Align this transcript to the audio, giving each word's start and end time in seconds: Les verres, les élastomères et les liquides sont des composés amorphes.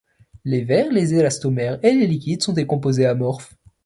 Les 0.45 0.63
verres, 0.63 0.91
les 0.91 1.13
élastomères 1.13 1.77
et 1.85 1.91
les 1.93 2.07
liquides 2.07 2.41
sont 2.41 2.53
des 2.53 2.65
composés 2.65 3.05
amorphes. 3.05 3.53